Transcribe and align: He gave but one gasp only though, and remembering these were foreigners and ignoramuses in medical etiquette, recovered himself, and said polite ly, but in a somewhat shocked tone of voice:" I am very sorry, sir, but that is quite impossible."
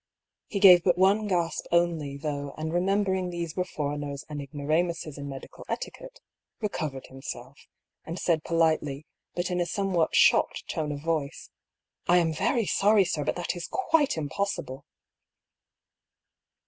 He 0.47 0.59
gave 0.59 0.83
but 0.83 0.97
one 0.97 1.27
gasp 1.27 1.67
only 1.71 2.17
though, 2.17 2.55
and 2.57 2.73
remembering 2.73 3.29
these 3.29 3.55
were 3.55 3.63
foreigners 3.63 4.25
and 4.27 4.41
ignoramuses 4.41 5.15
in 5.15 5.29
medical 5.29 5.63
etiquette, 5.69 6.19
recovered 6.59 7.05
himself, 7.05 7.67
and 8.03 8.17
said 8.17 8.43
polite 8.43 8.81
ly, 8.81 9.03
but 9.35 9.51
in 9.51 9.61
a 9.61 9.65
somewhat 9.67 10.15
shocked 10.15 10.67
tone 10.67 10.91
of 10.91 11.01
voice:" 11.01 11.51
I 12.09 12.17
am 12.17 12.33
very 12.33 12.65
sorry, 12.65 13.05
sir, 13.05 13.23
but 13.23 13.35
that 13.35 13.55
is 13.55 13.67
quite 13.71 14.17
impossible." 14.17 14.87